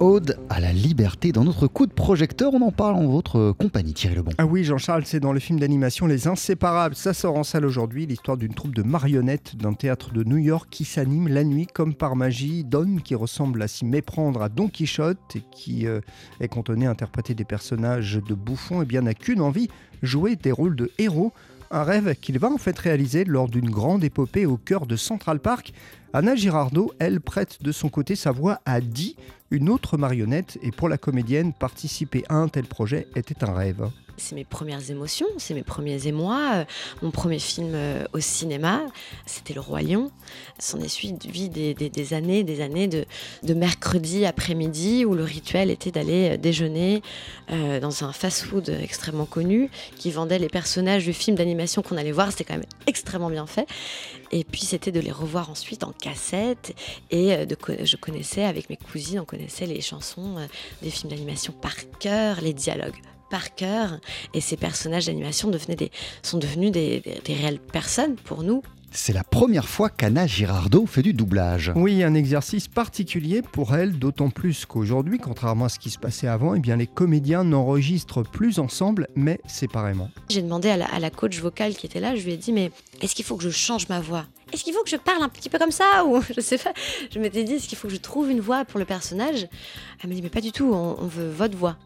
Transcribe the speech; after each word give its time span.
Ode 0.00 0.38
à 0.48 0.60
la 0.60 0.72
liberté. 0.72 1.30
Dans 1.30 1.44
notre 1.44 1.66
coup 1.66 1.86
de 1.86 1.92
projecteur, 1.92 2.54
on 2.54 2.62
en 2.62 2.72
parle 2.72 2.94
en 2.94 3.06
votre 3.06 3.52
compagnie, 3.52 3.92
Thierry 3.92 4.16
Lebon. 4.16 4.32
Ah 4.38 4.46
oui, 4.46 4.64
Jean-Charles, 4.64 5.04
c'est 5.04 5.20
dans 5.20 5.34
le 5.34 5.40
film 5.40 5.60
d'animation 5.60 6.06
Les 6.06 6.26
Inséparables. 6.26 6.94
Ça 6.94 7.12
sort 7.12 7.36
en 7.36 7.42
salle 7.42 7.66
aujourd'hui, 7.66 8.06
l'histoire 8.06 8.38
d'une 8.38 8.54
troupe 8.54 8.74
de 8.74 8.82
marionnettes 8.82 9.56
d'un 9.56 9.74
théâtre 9.74 10.14
de 10.14 10.24
New 10.24 10.38
York 10.38 10.68
qui 10.70 10.86
s'anime 10.86 11.28
la 11.28 11.44
nuit 11.44 11.66
comme 11.66 11.92
par 11.94 12.16
magie. 12.16 12.64
Don, 12.64 12.96
qui 12.96 13.14
ressemble 13.14 13.60
à 13.60 13.68
s'y 13.68 13.84
méprendre 13.84 14.40
à 14.40 14.48
Don 14.48 14.68
Quichotte 14.68 15.36
et 15.36 15.42
qui 15.52 15.86
euh, 15.86 16.00
est 16.40 16.48
cantonné 16.48 16.86
à 16.86 16.90
interpréter 16.90 17.34
des 17.34 17.44
personnages 17.44 18.20
de 18.26 18.34
bouffons, 18.34 18.80
et 18.80 18.84
eh 18.84 18.86
bien 18.86 19.02
n'a 19.02 19.12
qu'une 19.12 19.42
envie, 19.42 19.68
jouer 20.02 20.34
des 20.34 20.50
rôles 20.50 20.76
de 20.76 20.90
héros 20.96 21.34
un 21.70 21.84
rêve 21.84 22.14
qu'il 22.16 22.38
va 22.38 22.48
en 22.48 22.58
fait 22.58 22.78
réaliser 22.78 23.24
lors 23.24 23.48
d'une 23.48 23.70
grande 23.70 24.02
épopée 24.02 24.46
au 24.46 24.56
cœur 24.56 24.86
de 24.86 24.96
Central 24.96 25.38
Park. 25.38 25.72
Anna 26.12 26.34
Girardot, 26.34 26.92
elle, 26.98 27.20
prête 27.20 27.62
de 27.62 27.70
son 27.70 27.88
côté 27.88 28.16
sa 28.16 28.32
voix 28.32 28.60
à 28.64 28.80
Dee, 28.80 29.16
une 29.50 29.68
autre 29.68 29.96
marionnette, 29.96 30.58
et 30.62 30.72
pour 30.72 30.88
la 30.88 30.98
comédienne, 30.98 31.52
participer 31.52 32.24
à 32.28 32.34
un 32.34 32.48
tel 32.48 32.66
projet 32.66 33.06
était 33.14 33.44
un 33.44 33.52
rêve 33.52 33.88
c'est 34.20 34.34
mes 34.34 34.44
premières 34.44 34.90
émotions, 34.90 35.26
c'est 35.38 35.54
mes 35.54 35.62
premiers 35.62 36.06
émois. 36.06 36.52
Euh, 36.54 36.64
mon 37.02 37.10
premier 37.10 37.38
film 37.38 37.72
euh, 37.74 38.04
au 38.12 38.20
cinéma, 38.20 38.82
c'était 39.26 39.54
Le 39.54 39.60
Roi 39.60 39.82
Lion. 39.82 40.10
S'en 40.58 40.78
est 40.80 40.88
suivi 40.88 41.48
des, 41.48 41.74
des, 41.74 42.14
années, 42.14 42.44
des 42.44 42.60
années 42.60 42.86
de, 42.86 43.06
de 43.42 43.54
mercredi 43.54 44.26
après-midi 44.26 45.04
où 45.04 45.14
le 45.14 45.24
rituel 45.24 45.70
était 45.70 45.90
d'aller 45.90 46.32
euh, 46.32 46.36
déjeuner 46.36 47.02
dans 47.80 48.04
un 48.04 48.12
fast-food 48.12 48.68
extrêmement 48.80 49.26
connu 49.26 49.70
qui 49.96 50.10
vendait 50.10 50.38
les 50.38 50.48
personnages 50.48 51.04
du 51.04 51.12
film 51.12 51.36
d'animation 51.36 51.82
qu'on 51.82 51.96
allait 51.96 52.12
voir. 52.12 52.30
C'était 52.30 52.44
quand 52.44 52.54
même 52.54 52.64
extrêmement 52.86 53.30
bien 53.30 53.46
fait. 53.46 53.66
Et 54.30 54.44
puis 54.44 54.60
c'était 54.60 54.92
de 54.92 55.00
les 55.00 55.10
revoir 55.10 55.50
ensuite 55.50 55.82
en 55.82 55.92
cassette. 55.92 56.74
Et 57.10 57.34
je 57.82 57.96
connaissais 57.96 58.44
avec 58.44 58.70
mes 58.70 58.76
cousines, 58.76 59.18
on 59.18 59.24
connaissait 59.24 59.66
les 59.66 59.80
chansons 59.80 60.36
des 60.82 60.90
films 60.90 61.10
d'animation 61.10 61.52
par 61.52 61.74
cœur, 61.98 62.40
les 62.40 62.52
dialogues 62.52 63.00
par 63.30 63.54
cœur 63.54 63.98
et 64.34 64.40
ces 64.40 64.56
personnages 64.56 65.06
d'animation 65.06 65.50
sont 66.22 66.38
devenus 66.38 66.72
des, 66.72 67.02
réelles 67.26 67.60
personnes 67.60 68.16
pour 68.16 68.42
nous. 68.42 68.62
C'est 68.92 69.12
la 69.12 69.22
première 69.22 69.68
fois 69.68 69.88
qu'Anna 69.88 70.26
Girardot 70.26 70.84
fait 70.84 71.02
du 71.02 71.12
doublage. 71.12 71.72
Oui, 71.76 72.02
un 72.02 72.14
exercice 72.14 72.66
particulier 72.66 73.40
pour 73.40 73.72
elle, 73.72 74.00
d'autant 74.00 74.30
plus 74.30 74.66
qu'aujourd'hui, 74.66 75.18
contrairement 75.18 75.66
à 75.66 75.68
ce 75.68 75.78
qui 75.78 75.90
se 75.90 75.98
passait 75.98 76.26
avant, 76.26 76.56
eh 76.56 76.58
bien, 76.58 76.74
les 76.74 76.88
comédiens 76.88 77.44
n'enregistrent 77.44 78.24
plus 78.24 78.58
ensemble, 78.58 79.06
mais 79.14 79.40
séparément. 79.46 80.10
J'ai 80.28 80.42
demandé 80.42 80.70
à 80.70 80.76
la, 80.76 80.86
à 80.86 80.98
la, 80.98 81.10
coach 81.10 81.38
vocale 81.38 81.76
qui 81.76 81.86
était 81.86 82.00
là, 82.00 82.16
je 82.16 82.24
lui 82.24 82.32
ai 82.32 82.36
dit, 82.36 82.52
mais 82.52 82.72
est-ce 83.00 83.14
qu'il 83.14 83.24
faut 83.24 83.36
que 83.36 83.44
je 83.44 83.50
change 83.50 83.88
ma 83.88 84.00
voix? 84.00 84.24
Est-ce 84.52 84.64
qu'il 84.64 84.74
faut 84.74 84.82
que 84.82 84.90
je 84.90 84.96
parle 84.96 85.22
un 85.22 85.28
petit 85.28 85.48
peu 85.48 85.58
comme 85.58 85.70
ça 85.70 86.04
Ou 86.08 86.20
je 86.36 86.40
sais 86.40 86.58
pas. 86.58 86.72
Je 87.14 87.20
m'étais 87.20 87.44
dit, 87.44 87.54
est-ce 87.54 87.68
qu'il 87.68 87.78
faut 87.78 87.86
que 87.86 87.94
je 87.94 88.00
trouve 88.00 88.28
une 88.28 88.40
voix 88.40 88.64
pour 88.64 88.80
le 88.80 88.86
personnage? 88.86 89.46
Elle 90.02 90.08
m'a 90.08 90.16
dit, 90.16 90.22
mais 90.22 90.30
pas 90.30 90.40
du 90.40 90.50
tout, 90.50 90.74
on 90.74 91.06
veut 91.06 91.30
votre 91.30 91.56
voix. 91.56 91.76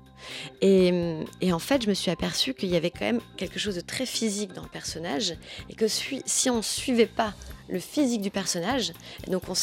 Et, 0.61 1.53
en 1.53 1.59
fait, 1.59 1.83
je 1.83 1.89
me 1.89 1.95
suis 1.95 2.11
aperçue 2.11 2.55
qu'il 2.55 2.71
y 2.71 2.77
avait 2.77 2.91
quand 2.91 3.05
même 3.05 3.21
quelque 3.37 3.59
chose 3.59 3.77
de 3.77 3.81
très 3.81 4.07
physique 4.07 4.53
dans 4.53 4.63
le 4.63 4.69
personnage 4.69 5.35
et 5.69 5.75
que 5.75 5.87
si 5.89 6.51
on 6.51 6.57
ne 6.57 6.63
suivait 6.63 7.07
pas 7.07 7.35
le 7.69 7.79
physique 7.79 8.21
du 8.21 8.31
personnage, 8.31 8.93
donc 9.29 9.43
on 9.49 9.55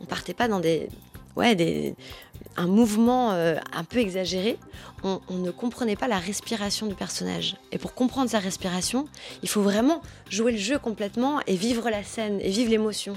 ne 0.00 0.06
partait 0.06 0.34
pas 0.34 0.48
dans 0.48 0.60
des, 0.60 0.88
ouais, 1.36 1.94
un 2.56 2.66
mouvement 2.66 3.32
euh, 3.32 3.56
un 3.72 3.84
peu 3.84 3.98
exagéré, 3.98 4.58
on, 5.02 5.20
ne 5.34 5.50
comprenait 5.50 5.96
pas 5.96 6.08
la 6.08 6.18
respiration 6.18 6.86
du 6.86 6.94
personnage. 6.94 7.56
Et 7.72 7.78
pour 7.78 7.92
comprendre 7.94 8.30
sa 8.30 8.38
respiration, 8.38 9.06
il 9.42 9.48
faut 9.48 9.60
vraiment 9.60 10.00
jouer 10.30 10.52
le 10.52 10.58
jeu 10.58 10.78
complètement 10.78 11.40
et 11.46 11.56
vivre 11.56 11.90
la 11.90 12.02
scène 12.02 12.40
et 12.40 12.48
vivre 12.48 12.70
l'émotion. 12.70 13.14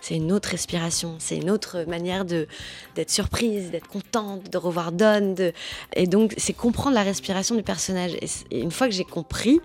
C'est 0.00 0.16
une 0.16 0.32
autre 0.32 0.48
respiration, 0.48 1.14
c'est 1.18 1.36
une 1.36 1.50
autre 1.50 1.84
manière 1.86 2.24
d'être 2.24 3.10
surprise, 3.10 3.70
d'être 3.70 3.86
contente, 3.86 4.50
de 4.50 4.58
revoir 4.58 4.90
Don. 4.90 5.34
Et 5.94 6.06
donc, 6.06 6.34
c'est 6.38 6.54
comprendre 6.54 6.96
la 6.96 7.04
respiration 7.04 7.54
du 7.54 7.62
personnage. 7.62 8.16
et 8.50 8.58
une 8.58 8.72
fois 8.72 8.88
que 8.88 8.94
j'ai 8.94 9.04
compris, 9.04 9.60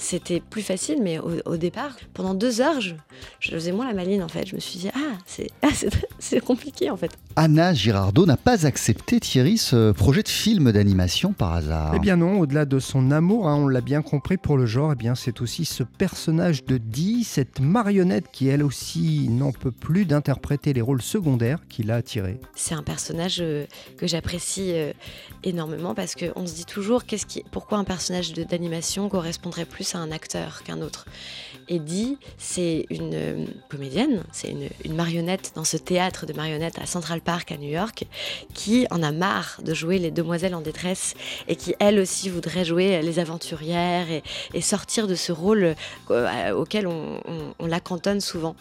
c'était 0.00 0.40
plus 0.40 0.62
facile, 0.62 1.00
mais 1.02 1.18
au, 1.18 1.56
départ, 1.56 1.96
pendant 2.14 2.34
deux 2.34 2.60
heures, 2.60 2.80
je, 2.80 2.94
faisais 3.38 3.70
moins 3.70 3.86
la 3.86 3.92
maline 3.92 4.22
en 4.22 4.28
fait. 4.28 4.46
Je 4.46 4.54
me 4.54 4.60
suis 4.60 4.78
dit, 4.78 4.88
ah, 4.94 5.18
c'est 5.26 5.50
ah, 5.62 6.40
compliqué 6.40 6.90
en 6.90 6.96
fait. 6.96 7.10
Anna 7.36 7.74
Girardot 7.74 8.24
n'a 8.24 8.38
pas 8.38 8.66
accepté, 8.66 9.20
Thierry, 9.20 9.58
ce 9.58 9.92
projet 9.92 10.22
de 10.22 10.28
film 10.28 10.72
d'animation 10.72 11.32
par 11.32 11.52
hasard. 11.52 11.92
Eh 11.94 11.98
bien 11.98 12.16
non, 12.16 12.40
au-delà 12.40 12.64
de 12.64 12.78
son 12.78 13.10
amour, 13.10 13.46
hein, 13.46 13.56
on 13.56 13.68
l'a 13.68 13.82
bien 13.82 14.00
compris 14.00 14.38
pour 14.38 14.56
le 14.56 14.64
genre, 14.64 14.92
eh 14.92 14.96
bien 14.96 15.14
c'est 15.14 15.42
aussi 15.42 15.66
ce 15.66 15.82
personnage 15.82 16.64
de 16.64 16.78
Dee, 16.78 17.22
cette 17.22 17.60
marionnette 17.60 18.30
qui 18.32 18.48
elle 18.48 18.62
aussi 18.62 19.28
n'en 19.28 19.52
peut 19.52 19.70
plus 19.70 20.06
d'interpréter 20.06 20.72
les 20.72 20.80
rôles 20.80 21.02
secondaires 21.02 21.60
qui 21.68 21.82
l'a 21.82 21.96
attiré. 21.96 22.40
C'est 22.54 22.74
un 22.74 22.82
personnage 22.82 23.38
euh, 23.40 23.66
que 23.98 24.06
j'apprécie 24.06 24.72
euh, 24.72 24.92
énormément 25.44 25.94
parce 25.94 26.14
qu'on 26.14 26.46
se 26.46 26.54
dit 26.54 26.64
toujours 26.64 27.04
qu'est-ce 27.04 27.26
qui, 27.26 27.44
pourquoi 27.50 27.78
un 27.78 27.84
personnage 27.84 28.32
d'animation 28.32 29.08
correspondrait 29.08 29.66
plus 29.66 29.89
à 29.94 29.98
un 29.98 30.10
acteur 30.10 30.62
qu'un 30.62 30.80
autre. 30.80 31.06
Eddie, 31.70 32.18
c'est 32.36 32.86
une 32.90 33.14
euh, 33.14 33.46
comédienne, 33.68 34.24
c'est 34.32 34.50
une, 34.50 34.94
marionnette 34.94 35.52
dans 35.54 35.64
ce 35.64 35.76
théâtre 35.76 36.26
de 36.26 36.32
marionnettes 36.32 36.78
à 36.80 36.86
Central 36.86 37.20
Park 37.20 37.52
à 37.52 37.56
New 37.56 37.70
York, 37.70 38.04
qui 38.54 38.86
en 38.90 39.02
a 39.04 39.12
marre 39.12 39.60
de 39.64 39.72
jouer 39.72 39.98
les 39.98 40.10
demoiselles 40.10 40.54
en 40.54 40.60
détresse 40.60 41.14
et 41.46 41.54
qui 41.54 41.74
elle 41.78 42.00
aussi 42.00 42.28
voudrait 42.28 42.64
jouer 42.64 43.00
les 43.02 43.18
aventurières 43.20 44.08
et, 44.10 44.60
sortir 44.60 45.06
de 45.06 45.14
ce 45.14 45.32
rôle 45.32 45.74
euh, 46.10 46.52
auquel 46.52 46.86
on, 46.86 47.20
la 47.66 47.80
cantonne 47.80 48.20
souvent. 48.20 48.56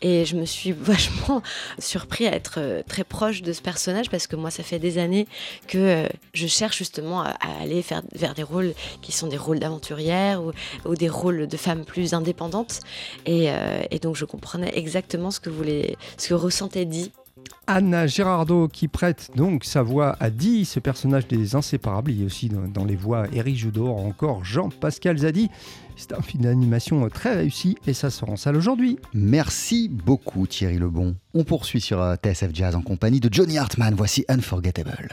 Et 0.00 0.24
je 0.24 0.36
me 0.36 0.44
suis 0.44 0.72
vachement 0.78 1.42
surpris 1.78 2.26
à 2.26 2.32
être 2.32 2.54
euh, 2.58 2.82
très 2.86 3.04
proche 3.04 3.42
de 3.42 3.52
ce 3.52 3.60
personnage 3.60 4.08
parce 4.08 4.26
que 4.26 4.36
moi, 4.36 4.50
ça 4.50 4.62
fait 4.62 4.78
des 4.78 4.98
années 4.98 5.26
que 5.66 6.06
je 6.32 6.46
cherche 6.46 6.78
justement 6.78 7.22
à, 7.22 7.34
aller 7.60 7.84
vers 8.14 8.34
des 8.34 8.42
rôles 8.42 8.72
qui 9.02 9.12
sont 9.12 9.26
des 9.26 9.36
rôles 9.36 9.58
d'aventurières 9.58 10.42
ou, 10.42 10.52
ou 10.86 10.94
des 10.94 11.08
rôles 11.08 11.46
de 11.46 11.56
femmes 11.56 11.84
plus 11.84 12.14
indépendantes. 12.14 12.80
Euh, 13.28 13.82
et, 13.90 13.98
donc 13.98 14.16
je 14.16 14.24
comprenais 14.24 14.72
exactement 14.74 15.30
ce 15.30 15.40
que, 15.40 15.50
voulait, 15.50 15.96
ce 16.16 16.28
que 16.28 16.34
ressentait 16.34 16.84
Anna 17.66 18.06
Girardot 18.06 18.68
qui 18.68 18.88
prête 18.88 19.30
donc 19.36 19.64
sa 19.64 19.82
voix 19.82 20.16
à 20.20 20.30
Di, 20.30 20.64
ce 20.64 20.80
personnage 20.80 21.28
des 21.28 21.54
Inséparables. 21.54 22.10
Il 22.10 22.20
y 22.20 22.22
a 22.22 22.26
aussi 22.26 22.48
dans, 22.48 22.84
les 22.84 22.96
voix 22.96 23.26
Eric 23.32 23.56
Judor, 23.56 24.04
encore 24.04 24.44
Jean-Pascal 24.44 25.18
Zadi. 25.18 25.48
C'est 25.96 26.12
un 26.12 26.22
film 26.22 26.44
d'animation 26.44 27.08
très 27.08 27.34
réussi 27.34 27.76
et 27.86 27.94
ça 27.94 28.10
sort 28.10 28.30
en 28.30 28.36
salle 28.36 28.56
aujourd'hui. 28.56 28.98
Merci 29.14 29.88
beaucoup 29.88 30.46
Thierry 30.46 30.78
Lebon. 30.78 31.14
On 31.34 31.44
poursuit 31.44 31.80
sur 31.80 32.00
euh, 32.00 32.16
TSF 32.16 32.50
Jazz 32.52 32.74
en 32.74 32.82
compagnie 32.82 33.20
de 33.20 33.32
Johnny 33.32 33.58
Hartman. 33.58 33.94
Voici 33.94 34.24
Unforgettable. 34.28 35.08